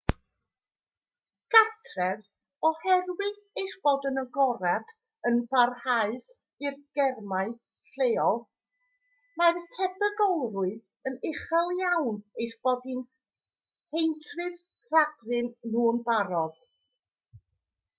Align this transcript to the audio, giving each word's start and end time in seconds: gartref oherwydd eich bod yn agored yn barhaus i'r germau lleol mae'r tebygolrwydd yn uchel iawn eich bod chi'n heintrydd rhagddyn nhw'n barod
gartref 1.55 2.23
oherwydd 2.69 3.35
eich 3.63 3.75
bod 3.87 4.07
yn 4.11 4.17
agored 4.21 4.93
yn 5.31 5.37
barhaus 5.51 6.25
i'r 6.69 6.79
germau 7.01 7.53
lleol 7.97 8.41
mae'r 9.43 9.61
tebygolrwydd 9.77 11.11
yn 11.13 11.19
uchel 11.33 11.71
iawn 11.83 12.19
eich 12.47 12.57
bod 12.69 12.83
chi'n 12.89 13.07
heintrydd 13.99 14.59
rhagddyn 14.95 15.55
nhw'n 15.75 16.05
barod 16.09 16.61